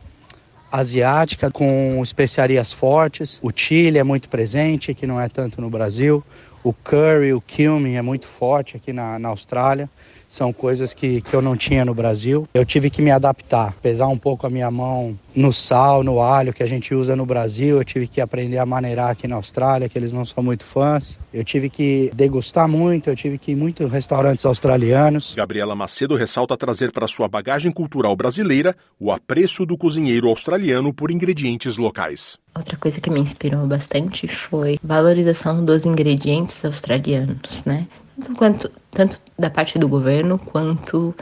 asiática, 0.74 1.52
com 1.52 2.02
especiarias 2.02 2.74
fortes. 2.74 3.40
O 3.44 3.52
chile 3.56 4.00
é 4.00 4.04
muito 4.04 4.28
presente, 4.28 4.96
que 4.96 5.06
não 5.06 5.22
é 5.22 5.30
tanto 5.30 5.62
no 5.62 5.70
Brasil. 5.70 6.24
O 6.64 6.74
curry, 6.74 7.32
o 7.32 7.42
cumin 7.42 7.94
é 7.94 8.02
muito 8.02 8.26
forte 8.26 8.76
aqui 8.76 8.92
na, 8.92 9.20
na 9.20 9.30
Austrália 9.30 9.88
são 10.34 10.52
coisas 10.52 10.96
que, 10.96 11.22
que 11.22 11.36
eu 11.36 11.44
não 11.44 11.56
tinha 11.56 11.86
no 11.86 11.94
Brasil. 11.94 12.48
Eu 12.56 12.66
tive 12.66 12.90
que 12.90 13.04
me 13.04 13.12
adaptar, 13.12 13.72
pesar 13.84 14.08
um 14.08 14.18
pouco 14.18 14.48
a 14.48 14.50
minha 14.50 14.72
mão 14.72 15.16
no 15.36 15.54
sal, 15.54 16.04
no 16.04 16.20
alho 16.20 16.52
que 16.52 16.64
a 16.64 16.66
gente 16.66 16.96
usa 16.96 17.16
no 17.16 17.24
Brasil. 17.24 17.78
Eu 17.78 17.84
tive 17.84 18.08
que 18.08 18.20
aprender 18.20 18.58
a 18.58 18.66
maneirar 18.66 19.12
aqui 19.12 19.28
na 19.28 19.36
Austrália, 19.36 19.88
que 19.88 19.96
eles 19.96 20.12
não 20.12 20.26
são 20.26 20.44
muito 20.44 20.64
fãs. 20.64 21.20
Eu 21.32 21.44
tive 21.44 21.70
que 21.70 22.10
degustar 22.16 22.68
muito, 22.68 23.12
eu 23.12 23.16
tive 23.16 23.38
que 23.38 23.52
ir 23.52 23.56
muito 23.56 23.84
em 23.84 23.88
restaurantes 23.88 24.44
australianos. 24.44 25.36
Gabriela 25.36 25.76
Macedo 25.76 26.16
ressalta 26.16 26.58
trazer 26.58 26.92
para 26.92 27.08
sua 27.08 27.28
bagagem 27.28 27.72
cultural 27.72 28.16
brasileira 28.16 28.76
o 29.00 29.12
apreço 29.12 29.68
do 29.68 29.78
cozinheiro 29.78 30.28
australiano 30.30 30.92
por 30.92 31.12
ingredientes 31.12 31.78
locais. 31.78 32.40
Outra 32.56 32.76
coisa 32.78 33.00
que 33.00 33.12
me 33.12 33.22
inspirou 33.22 33.68
bastante 33.68 34.28
foi 34.28 34.80
valorização 34.84 35.64
dos 35.64 35.86
ingredientes 35.86 36.66
australianos, 36.66 37.64
né? 37.66 37.86
Tanto, 38.16 38.36
quanto, 38.36 38.72
tanto 38.94 39.20
da 39.38 39.50
parte 39.50 39.78
do 39.78 39.88
governo 39.88 40.38
quanto 40.38 41.16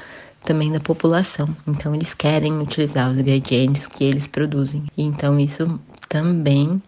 também 0.44 0.72
da 0.72 0.80
população. 0.80 1.56
Então 1.68 1.94
eles 1.96 2.14
querem 2.14 2.60
utilizar 2.60 3.10
os 3.10 3.18
ingredientes 3.18 3.88
que 3.88 4.04
eles 4.04 4.28
produzem. 4.28 4.84
E 4.98 5.04
então 5.04 5.40
isso 5.40 5.80
também 6.10 6.82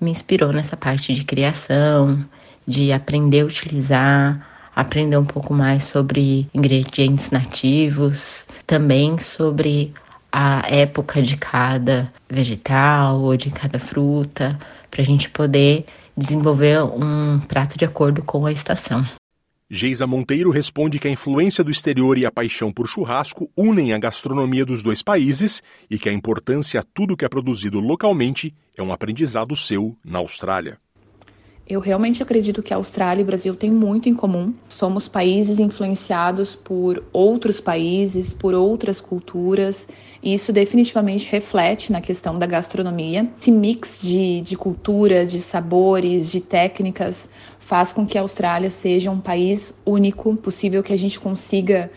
me 0.00 0.10
inspirou 0.10 0.52
nessa 0.52 0.76
parte 0.76 1.12
de 1.12 1.24
criação, 1.24 2.24
de 2.66 2.92
aprender 2.92 3.40
a 3.40 3.46
utilizar, 3.46 4.46
aprender 4.74 5.16
um 5.16 5.24
pouco 5.24 5.52
mais 5.52 5.84
sobre 5.84 6.48
ingredientes 6.54 7.30
nativos, 7.30 8.46
também 8.66 9.18
sobre 9.18 9.92
a 10.32 10.62
época 10.68 11.20
de 11.20 11.36
cada 11.36 12.10
vegetal 12.28 13.20
ou 13.20 13.36
de 13.36 13.50
cada 13.50 13.78
fruta, 13.78 14.58
para 14.90 15.02
a 15.02 15.04
gente 15.04 15.28
poder 15.28 15.84
desenvolver 16.16 16.82
um 16.82 17.40
prato 17.40 17.76
de 17.76 17.84
acordo 17.84 18.22
com 18.22 18.46
a 18.46 18.52
estação. 18.52 19.04
Geisa 19.72 20.04
Monteiro 20.04 20.50
responde 20.50 20.98
que 20.98 21.06
a 21.06 21.10
influência 21.12 21.62
do 21.62 21.70
exterior 21.70 22.18
e 22.18 22.26
a 22.26 22.32
paixão 22.32 22.72
por 22.72 22.88
churrasco 22.88 23.48
unem 23.56 23.92
a 23.92 23.98
gastronomia 23.98 24.66
dos 24.66 24.82
dois 24.82 25.00
países 25.00 25.62
e 25.88 25.96
que 25.96 26.08
a 26.08 26.12
importância 26.12 26.80
a 26.80 26.82
tudo 26.82 27.16
que 27.16 27.24
é 27.24 27.28
produzido 27.28 27.78
localmente 27.78 28.52
é 28.76 28.82
um 28.82 28.92
aprendizado 28.92 29.54
seu 29.54 29.96
na 30.04 30.18
Austrália. 30.18 30.76
Eu 31.70 31.78
realmente 31.78 32.20
acredito 32.20 32.64
que 32.64 32.74
a 32.74 32.76
Austrália 32.78 33.20
e 33.20 33.22
o 33.22 33.26
Brasil 33.26 33.54
têm 33.54 33.70
muito 33.70 34.08
em 34.08 34.14
comum. 34.14 34.52
Somos 34.68 35.06
países 35.06 35.60
influenciados 35.60 36.56
por 36.56 37.04
outros 37.12 37.60
países, 37.60 38.34
por 38.34 38.54
outras 38.54 39.00
culturas, 39.00 39.86
e 40.20 40.34
isso 40.34 40.52
definitivamente 40.52 41.30
reflete 41.30 41.92
na 41.92 42.00
questão 42.00 42.36
da 42.36 42.44
gastronomia. 42.44 43.30
Esse 43.40 43.52
mix 43.52 44.02
de, 44.02 44.40
de 44.40 44.56
cultura, 44.56 45.24
de 45.24 45.38
sabores, 45.38 46.28
de 46.32 46.40
técnicas 46.40 47.30
faz 47.70 47.92
com 47.92 48.04
que 48.04 48.18
a 48.18 48.20
Austrália 48.20 48.68
seja 48.68 49.12
um 49.12 49.20
país 49.20 49.72
único, 49.86 50.34
possível 50.34 50.82
que 50.82 50.92
a 50.92 50.98
gente 50.98 51.20
consiga 51.20 51.88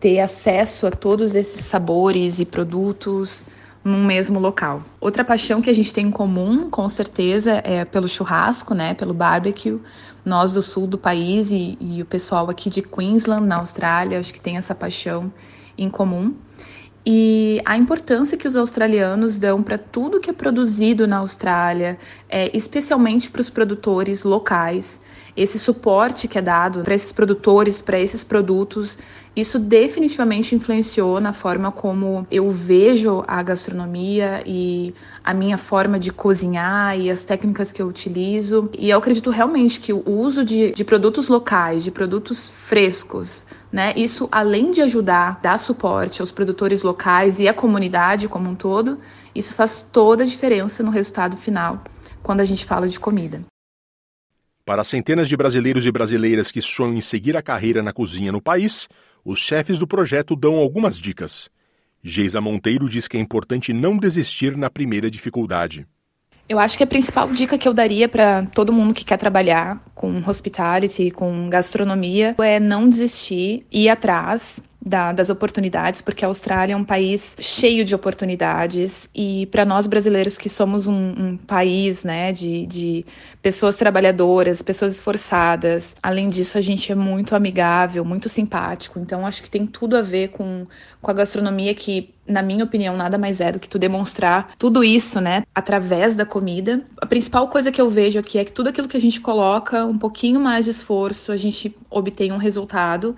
ter 0.00 0.18
acesso 0.18 0.86
a 0.86 0.90
todos 0.90 1.34
esses 1.34 1.66
sabores 1.66 2.40
e 2.40 2.46
produtos 2.46 3.44
num 3.84 4.02
mesmo 4.02 4.40
local. 4.40 4.82
Outra 4.98 5.22
paixão 5.22 5.60
que 5.60 5.68
a 5.68 5.74
gente 5.74 5.92
tem 5.92 6.06
em 6.06 6.10
comum, 6.10 6.70
com 6.70 6.88
certeza, 6.88 7.60
é 7.64 7.84
pelo 7.84 8.08
churrasco, 8.08 8.72
né, 8.72 8.94
pelo 8.94 9.12
barbecue. 9.12 9.78
Nós 10.24 10.52
do 10.52 10.62
sul 10.62 10.86
do 10.86 10.96
país 10.96 11.52
e, 11.52 11.76
e 11.78 12.00
o 12.00 12.06
pessoal 12.06 12.48
aqui 12.48 12.70
de 12.70 12.80
Queensland, 12.80 13.46
na 13.46 13.56
Austrália, 13.56 14.18
acho 14.18 14.32
que 14.32 14.40
tem 14.40 14.56
essa 14.56 14.74
paixão 14.74 15.30
em 15.76 15.90
comum. 15.90 16.34
E 17.06 17.60
a 17.66 17.76
importância 17.76 18.38
que 18.38 18.48
os 18.48 18.56
australianos 18.56 19.36
dão 19.36 19.62
para 19.62 19.76
tudo 19.76 20.20
que 20.20 20.30
é 20.30 20.32
produzido 20.32 21.06
na 21.06 21.18
Austrália, 21.18 21.98
é, 22.30 22.50
especialmente 22.56 23.30
para 23.30 23.42
os 23.42 23.50
produtores 23.50 24.24
locais, 24.24 25.02
esse 25.36 25.58
suporte 25.58 26.28
que 26.28 26.38
é 26.38 26.42
dado 26.42 26.82
para 26.82 26.94
esses 26.94 27.12
produtores, 27.12 27.82
para 27.82 27.98
esses 27.98 28.22
produtos, 28.22 28.96
isso 29.36 29.58
definitivamente 29.58 30.54
influenciou 30.54 31.20
na 31.20 31.32
forma 31.32 31.72
como 31.72 32.24
eu 32.30 32.50
vejo 32.50 33.24
a 33.26 33.42
gastronomia 33.42 34.44
e 34.46 34.94
a 35.24 35.34
minha 35.34 35.58
forma 35.58 35.98
de 35.98 36.12
cozinhar 36.12 36.96
e 36.98 37.10
as 37.10 37.24
técnicas 37.24 37.72
que 37.72 37.82
eu 37.82 37.88
utilizo. 37.88 38.70
E 38.78 38.90
eu 38.90 38.98
acredito 38.98 39.30
realmente 39.30 39.80
que 39.80 39.92
o 39.92 40.08
uso 40.08 40.44
de, 40.44 40.70
de 40.70 40.84
produtos 40.84 41.28
locais, 41.28 41.82
de 41.82 41.90
produtos 41.90 42.48
frescos, 42.48 43.44
né, 43.72 43.92
isso 43.96 44.28
além 44.30 44.70
de 44.70 44.80
ajudar, 44.82 45.40
dar 45.42 45.58
suporte 45.58 46.20
aos 46.20 46.30
produtores 46.30 46.84
locais 46.84 47.40
e 47.40 47.48
à 47.48 47.54
comunidade 47.54 48.28
como 48.28 48.48
um 48.48 48.54
todo, 48.54 49.00
isso 49.34 49.52
faz 49.52 49.84
toda 49.90 50.22
a 50.22 50.26
diferença 50.26 50.82
no 50.84 50.92
resultado 50.92 51.36
final 51.36 51.82
quando 52.22 52.40
a 52.40 52.44
gente 52.44 52.64
fala 52.64 52.88
de 52.88 53.00
comida. 53.00 53.42
Para 54.66 54.82
centenas 54.82 55.28
de 55.28 55.36
brasileiros 55.36 55.84
e 55.84 55.92
brasileiras 55.92 56.50
que 56.50 56.62
sonham 56.62 56.96
em 56.96 57.00
seguir 57.02 57.36
a 57.36 57.42
carreira 57.42 57.82
na 57.82 57.92
cozinha 57.92 58.32
no 58.32 58.40
país, 58.40 58.88
os 59.22 59.38
chefes 59.38 59.78
do 59.78 59.86
projeto 59.86 60.34
dão 60.34 60.54
algumas 60.54 60.98
dicas. 60.98 61.50
Geisa 62.02 62.40
Monteiro 62.40 62.88
diz 62.88 63.06
que 63.06 63.18
é 63.18 63.20
importante 63.20 63.74
não 63.74 63.98
desistir 63.98 64.56
na 64.56 64.70
primeira 64.70 65.10
dificuldade. 65.10 65.86
Eu 66.48 66.58
acho 66.58 66.78
que 66.78 66.84
a 66.84 66.86
principal 66.86 67.30
dica 67.30 67.58
que 67.58 67.68
eu 67.68 67.74
daria 67.74 68.08
para 68.08 68.46
todo 68.54 68.72
mundo 68.72 68.94
que 68.94 69.04
quer 69.04 69.18
trabalhar 69.18 69.82
com 69.94 70.22
hospitality, 70.26 71.10
com 71.10 71.48
gastronomia, 71.50 72.34
é 72.38 72.58
não 72.58 72.88
desistir, 72.88 73.66
ir 73.70 73.90
atrás, 73.90 74.62
da, 74.84 75.12
das 75.12 75.30
oportunidades, 75.30 76.02
porque 76.02 76.24
a 76.24 76.28
Austrália 76.28 76.74
é 76.74 76.76
um 76.76 76.84
país 76.84 77.36
cheio 77.40 77.84
de 77.84 77.94
oportunidades 77.94 79.08
e 79.14 79.46
para 79.46 79.64
nós 79.64 79.86
brasileiros 79.86 80.36
que 80.36 80.48
somos 80.48 80.86
um, 80.86 80.92
um 80.94 81.36
país 81.38 82.04
né, 82.04 82.32
de, 82.32 82.66
de 82.66 83.06
pessoas 83.40 83.76
trabalhadoras, 83.76 84.60
pessoas 84.60 84.96
esforçadas, 84.96 85.96
além 86.02 86.28
disso 86.28 86.58
a 86.58 86.60
gente 86.60 86.92
é 86.92 86.94
muito 86.94 87.34
amigável, 87.34 88.04
muito 88.04 88.28
simpático, 88.28 88.98
então 88.98 89.26
acho 89.26 89.42
que 89.42 89.50
tem 89.50 89.66
tudo 89.66 89.96
a 89.96 90.02
ver 90.02 90.28
com, 90.28 90.64
com 91.00 91.10
a 91.10 91.14
gastronomia 91.14 91.74
que 91.74 92.12
na 92.26 92.42
minha 92.42 92.64
opinião, 92.64 92.96
nada 92.96 93.18
mais 93.18 93.38
é 93.38 93.52
do 93.52 93.58
que 93.58 93.68
tu 93.68 93.78
demonstrar 93.78 94.54
tudo 94.58 94.82
isso, 94.82 95.20
né, 95.20 95.44
através 95.54 96.16
da 96.16 96.24
comida. 96.24 96.82
A 96.96 97.04
principal 97.04 97.48
coisa 97.48 97.70
que 97.70 97.80
eu 97.80 97.90
vejo 97.90 98.18
aqui 98.18 98.38
é 98.38 98.44
que 98.44 98.52
tudo 98.52 98.70
aquilo 98.70 98.88
que 98.88 98.96
a 98.96 99.00
gente 99.00 99.20
coloca, 99.20 99.84
um 99.84 99.98
pouquinho 99.98 100.40
mais 100.40 100.64
de 100.64 100.70
esforço, 100.70 101.32
a 101.32 101.36
gente 101.36 101.76
obtém 101.90 102.32
um 102.32 102.38
resultado. 102.38 103.14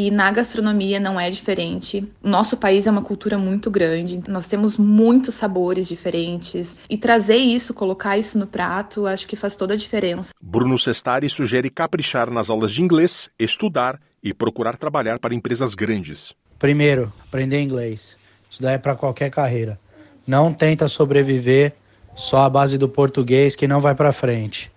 E 0.00 0.12
na 0.12 0.30
gastronomia 0.30 1.00
não 1.00 1.18
é 1.18 1.28
diferente. 1.28 2.06
Nosso 2.22 2.56
país 2.56 2.86
é 2.86 2.90
uma 2.92 3.02
cultura 3.02 3.36
muito 3.36 3.68
grande, 3.68 4.22
nós 4.28 4.46
temos 4.46 4.76
muitos 4.76 5.34
sabores 5.34 5.88
diferentes 5.88 6.76
e 6.88 6.96
trazer 6.96 7.38
isso, 7.38 7.74
colocar 7.74 8.16
isso 8.16 8.38
no 8.38 8.46
prato, 8.46 9.08
acho 9.08 9.26
que 9.26 9.34
faz 9.34 9.56
toda 9.56 9.74
a 9.74 9.76
diferença. 9.76 10.30
Bruno 10.40 10.78
Sestari 10.78 11.28
sugere 11.28 11.68
caprichar 11.68 12.30
nas 12.30 12.48
aulas 12.48 12.70
de 12.74 12.80
inglês, 12.80 13.28
estudar 13.36 13.98
e 14.22 14.32
procurar 14.32 14.76
trabalhar 14.76 15.18
para 15.18 15.34
empresas 15.34 15.74
grandes. 15.74 16.32
Primeiro, 16.60 17.12
aprender 17.26 17.60
inglês. 17.60 18.16
Isso 18.48 18.62
daí 18.62 18.76
é 18.76 18.78
para 18.78 18.94
qualquer 18.94 19.30
carreira. 19.30 19.80
Não 20.24 20.54
tenta 20.54 20.86
sobreviver 20.86 21.74
só 22.14 22.44
à 22.44 22.48
base 22.48 22.78
do 22.78 22.88
português 22.88 23.56
que 23.56 23.66
não 23.66 23.80
vai 23.80 23.96
para 23.96 24.12
frente. 24.12 24.70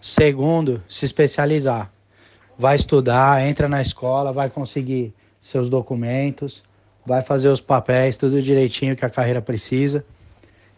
Segundo, 0.00 0.82
se 0.88 1.04
especializar 1.04 1.92
vai 2.58 2.76
estudar, 2.76 3.46
entra 3.46 3.68
na 3.68 3.80
escola, 3.80 4.32
vai 4.32 4.48
conseguir 4.48 5.12
seus 5.40 5.68
documentos, 5.68 6.62
vai 7.04 7.22
fazer 7.22 7.48
os 7.48 7.60
papéis, 7.60 8.16
tudo 8.16 8.42
direitinho 8.42 8.96
que 8.96 9.04
a 9.04 9.10
carreira 9.10 9.42
precisa. 9.42 10.04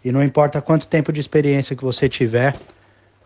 E 0.04 0.12
não 0.12 0.22
importa 0.22 0.60
quanto 0.60 0.86
tempo 0.86 1.12
de 1.12 1.20
experiência 1.20 1.74
que 1.74 1.84
você 1.84 2.08
tiver, 2.08 2.54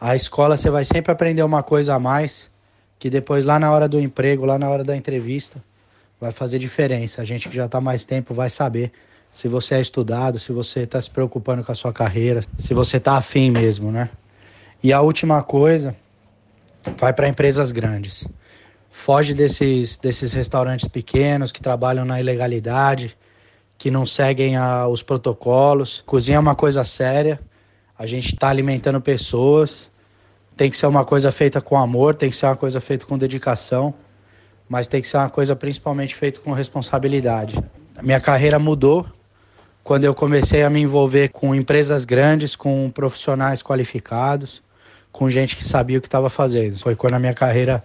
a 0.00 0.14
escola 0.14 0.56
você 0.56 0.71
vai 0.71 0.85
sempre 0.85 1.12
aprender 1.12 1.42
uma 1.42 1.62
coisa 1.62 1.94
a 1.94 1.99
mais, 1.99 2.50
que 2.99 3.11
depois 3.11 3.44
lá 3.44 3.59
na 3.59 3.71
hora 3.73 3.88
do 3.88 4.00
emprego, 4.00 4.44
lá 4.44 4.59
na 4.59 4.68
hora 4.68 4.85
da 4.85 4.97
entrevista, 4.97 5.62
vai 6.21 6.30
fazer 6.30 6.59
diferença. 6.59 7.21
A 7.21 7.25
gente 7.25 7.49
que 7.49 7.56
já 7.56 7.66
está 7.66 7.80
mais 7.80 8.04
tempo 8.04 8.32
vai 8.32 8.49
saber 8.49 8.92
se 9.30 9.49
você 9.49 9.75
é 9.76 9.80
estudado, 9.80 10.38
se 10.38 10.52
você 10.52 10.80
está 10.80 11.00
se 11.00 11.11
preocupando 11.11 11.64
com 11.64 11.73
a 11.73 11.75
sua 11.75 11.92
carreira, 11.92 12.40
se 12.59 12.75
você 12.75 12.99
está 12.99 13.16
afim 13.16 13.50
mesmo, 13.50 13.90
né? 13.90 14.11
E 14.82 14.92
a 14.92 15.00
última 15.00 15.42
coisa, 15.42 15.97
vai 16.99 17.12
para 17.12 17.28
empresas 17.28 17.73
grandes 17.73 18.26
foge 18.92 19.32
desses, 19.32 19.96
desses 19.96 20.34
restaurantes 20.34 20.87
pequenos 20.87 21.50
que 21.50 21.61
trabalham 21.61 22.04
na 22.04 22.20
ilegalidade, 22.20 23.16
que 23.78 23.90
não 23.90 24.06
seguem 24.06 24.54
a, 24.54 24.87
os 24.87 25.02
protocolos. 25.02 26.04
Cozinha 26.06 26.37
é 26.37 26.38
uma 26.38 26.54
coisa 26.54 26.84
séria, 26.84 27.40
a 27.99 28.06
gente 28.06 28.34
está 28.34 28.49
alimentando 28.49 29.00
pessoas, 29.00 29.90
tem 30.56 30.70
que 30.70 30.76
ser 30.76 30.87
uma 30.87 31.04
coisa 31.04 31.32
feita 31.32 31.61
com 31.61 31.76
amor, 31.76 32.14
tem 32.14 32.30
que 32.30 32.37
ser 32.37 32.46
uma 32.46 32.54
coisa 32.54 32.80
feita 32.80 33.06
com 33.06 33.18
dedicação, 33.18 33.94
mas 34.68 34.87
tem 34.87 35.00
que 35.00 35.08
ser 35.08 35.16
uma 35.16 35.30
coisa 35.30 35.56
principalmente 35.56 36.14
feita 36.14 36.38
com 36.38 36.52
responsabilidade. 36.52 37.58
minha 38.02 38.20
carreira 38.20 38.58
mudou 38.58 39.06
quando 39.82 40.04
eu 40.04 40.14
comecei 40.14 40.62
a 40.62 40.70
me 40.70 40.80
envolver 40.80 41.30
com 41.30 41.54
empresas 41.54 42.04
grandes, 42.04 42.54
com 42.54 42.88
profissionais 42.90 43.62
qualificados, 43.62 44.62
com 45.11 45.28
gente 45.28 45.56
que 45.56 45.64
sabia 45.64 45.99
o 45.99 46.00
que 46.00 46.06
estava 46.06 46.30
fazendo. 46.30 46.78
Foi 46.78 46.94
quando 46.94 47.14
a 47.14 47.18
minha 47.18 47.34
carreira 47.34 47.82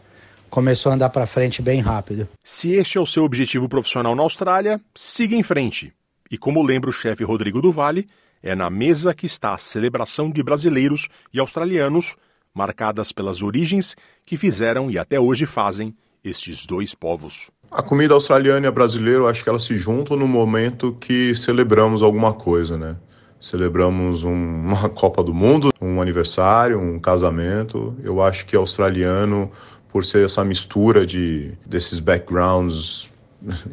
começou 0.49 0.91
a 0.91 0.95
andar 0.95 1.09
para 1.09 1.25
frente 1.25 1.61
bem 1.61 1.81
rápido. 1.81 2.27
Se 2.43 2.73
este 2.73 2.97
é 2.97 3.01
o 3.01 3.05
seu 3.05 3.23
objetivo 3.23 3.67
profissional 3.67 4.15
na 4.15 4.23
Austrália, 4.23 4.81
siga 4.95 5.35
em 5.35 5.43
frente. 5.43 5.93
E 6.29 6.37
como 6.37 6.63
lembra 6.63 6.89
o 6.89 6.93
chefe 6.93 7.23
Rodrigo 7.23 7.61
do 7.61 7.71
Vale, 7.71 8.07
é 8.41 8.55
na 8.55 8.69
mesa 8.69 9.13
que 9.13 9.25
está 9.25 9.53
a 9.53 9.57
celebração 9.57 10.29
de 10.29 10.43
brasileiros 10.43 11.07
e 11.33 11.39
australianos, 11.39 12.15
marcadas 12.53 13.11
pelas 13.11 13.41
origens 13.41 13.95
que 14.25 14.37
fizeram 14.37 14.89
e 14.89 14.97
até 14.97 15.19
hoje 15.19 15.45
fazem 15.45 15.95
estes 16.23 16.65
dois 16.65 16.93
povos. 16.93 17.49
A 17.69 17.81
comida 17.81 18.13
australiana 18.13 18.65
e 18.65 18.69
a 18.69 18.71
brasileira, 18.71 19.19
eu 19.19 19.27
acho 19.27 19.43
que 19.43 19.49
elas 19.49 19.63
se 19.63 19.75
juntam 19.77 20.17
no 20.17 20.27
momento 20.27 20.95
que 20.99 21.35
celebramos 21.35 22.01
alguma 22.01 22.33
coisa, 22.33 22.77
né? 22.77 22.95
Celebramos 23.39 24.23
um, 24.23 24.31
uma 24.31 24.89
Copa 24.89 25.23
do 25.23 25.33
Mundo, 25.33 25.69
um 25.79 26.01
aniversário, 26.01 26.79
um 26.79 26.99
casamento. 26.99 27.95
Eu 28.03 28.21
acho 28.21 28.45
que 28.45 28.55
australiano, 28.55 29.51
por 29.97 30.05
ser 30.05 30.23
essa 30.23 30.45
mistura 30.45 31.07
de 31.07 31.53
desses 31.65 31.99
backgrounds 31.99 33.11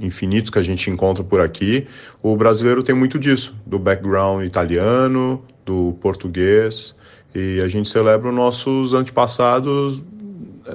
infinitos 0.01 0.51
que 0.51 0.59
a 0.59 0.63
gente 0.63 0.89
encontra 0.89 1.23
por 1.23 1.39
aqui, 1.39 1.87
o 2.23 2.35
brasileiro 2.35 2.83
tem 2.83 2.95
muito 2.95 3.19
disso, 3.19 3.55
do 3.67 3.79
background 3.79 4.43
italiano, 4.43 5.45
do 5.67 5.93
português, 6.01 6.97
e 7.35 7.61
a 7.61 7.69
gente 7.69 7.91
celebra 7.91 8.31
os 8.31 8.35
nossos 8.35 8.95
antepassados 8.95 10.03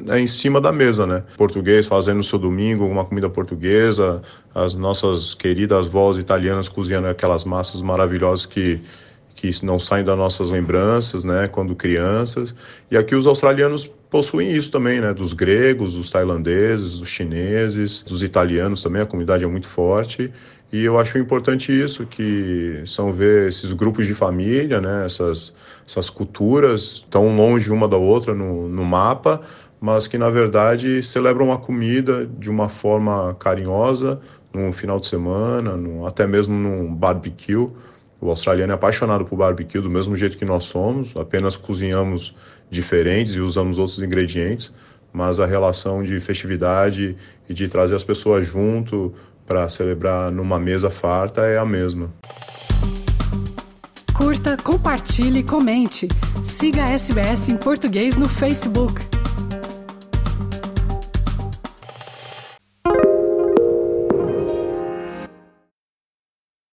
é 0.09 0.19
em 0.19 0.27
cima 0.27 0.61
da 0.61 0.71
mesa, 0.71 1.07
né? 1.07 1.23
Português 1.35 1.87
fazendo 1.87 2.17
no 2.17 2.23
seu 2.23 2.37
domingo 2.37 2.85
uma 2.85 3.03
comida 3.03 3.27
portuguesa, 3.27 4.21
as 4.53 4.75
nossas 4.75 5.33
queridas 5.33 5.87
vós 5.87 6.19
italianas 6.19 6.69
cozinhando 6.69 7.07
aquelas 7.07 7.43
massas 7.43 7.81
maravilhosas 7.81 8.45
que 8.45 8.79
que 9.39 9.65
não 9.65 9.79
saem 9.79 10.03
das 10.03 10.17
nossas 10.17 10.49
lembranças, 10.49 11.23
né, 11.23 11.47
quando 11.47 11.73
crianças. 11.73 12.53
E 12.91 12.97
aqui 12.97 13.15
os 13.15 13.25
australianos 13.25 13.89
possuem 14.09 14.51
isso 14.51 14.69
também, 14.69 14.99
né, 14.99 15.13
dos 15.13 15.31
gregos, 15.31 15.95
dos 15.95 16.09
tailandeses, 16.09 16.99
dos 16.99 17.07
chineses, 17.07 18.01
dos 18.01 18.21
italianos 18.21 18.83
também, 18.83 19.01
a 19.01 19.05
comunidade 19.05 19.45
é 19.45 19.47
muito 19.47 19.67
forte. 19.67 20.29
E 20.73 20.83
eu 20.83 20.99
acho 20.99 21.17
importante 21.17 21.71
isso, 21.71 22.05
que 22.05 22.83
são 22.85 23.13
ver 23.13 23.47
esses 23.47 23.71
grupos 23.71 24.05
de 24.05 24.13
família, 24.13 24.81
né, 24.81 25.05
essas, 25.05 25.53
essas 25.87 26.09
culturas 26.09 27.05
tão 27.09 27.33
longe 27.37 27.71
uma 27.71 27.87
da 27.87 27.95
outra 27.95 28.35
no, 28.35 28.67
no 28.67 28.83
mapa, 28.83 29.39
mas 29.79 30.05
que 30.05 30.17
na 30.17 30.29
verdade 30.29 31.01
celebram 31.01 31.53
a 31.53 31.57
comida 31.57 32.29
de 32.37 32.49
uma 32.49 32.67
forma 32.67 33.33
carinhosa, 33.39 34.19
num 34.53 34.73
final 34.73 34.99
de 34.99 35.07
semana, 35.07 35.77
num, 35.77 36.05
até 36.05 36.27
mesmo 36.27 36.53
num 36.53 36.93
barbecue. 36.93 37.69
O 38.21 38.29
australiano 38.29 38.73
é 38.73 38.75
apaixonado 38.75 39.23
por 39.23 39.37
barbecue 39.37 39.79
do 39.79 39.89
mesmo 39.89 40.15
jeito 40.15 40.37
que 40.37 40.45
nós 40.45 40.65
somos, 40.65 41.15
apenas 41.15 41.55
cozinhamos 41.55 42.35
diferentes 42.69 43.33
e 43.33 43.39
usamos 43.39 43.77
outros 43.77 43.99
ingredientes, 43.99 44.71
mas 45.13 45.39
a 45.39 45.45
relação 45.45 46.03
de 46.03 46.19
festividade 46.19 47.15
e 47.47 47.53
de 47.53 47.67
trazer 47.67 47.95
as 47.95 48.03
pessoas 48.03 48.45
junto 48.45 49.13
para 49.47 49.67
celebrar 49.69 50.31
numa 50.31 50.59
mesa 50.59 50.89
farta 50.89 51.41
é 51.41 51.57
a 51.57 51.65
mesma. 51.65 52.13
Curta, 54.13 54.57
compartilhe, 54.57 55.41
comente. 55.41 56.07
Siga 56.43 56.83
a 56.83 56.89
SBS 56.91 57.47
em 57.47 57.57
português 57.57 58.17
no 58.17 58.27
Facebook. 58.27 59.18